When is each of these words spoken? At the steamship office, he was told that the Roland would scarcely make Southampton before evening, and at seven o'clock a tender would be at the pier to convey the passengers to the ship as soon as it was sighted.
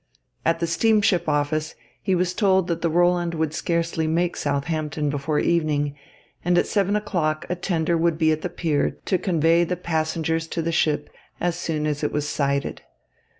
At 0.43 0.59
the 0.59 0.65
steamship 0.65 1.29
office, 1.29 1.75
he 2.01 2.15
was 2.15 2.33
told 2.33 2.65
that 2.67 2.81
the 2.81 2.89
Roland 2.89 3.35
would 3.35 3.53
scarcely 3.53 4.07
make 4.07 4.35
Southampton 4.35 5.11
before 5.11 5.37
evening, 5.37 5.95
and 6.43 6.57
at 6.57 6.65
seven 6.65 6.95
o'clock 6.95 7.45
a 7.49 7.55
tender 7.55 7.95
would 7.95 8.17
be 8.17 8.31
at 8.31 8.41
the 8.41 8.49
pier 8.49 8.97
to 9.05 9.19
convey 9.19 9.63
the 9.63 9.77
passengers 9.77 10.47
to 10.47 10.63
the 10.63 10.71
ship 10.71 11.07
as 11.39 11.55
soon 11.55 11.85
as 11.85 12.03
it 12.03 12.11
was 12.11 12.27
sighted. 12.27 12.81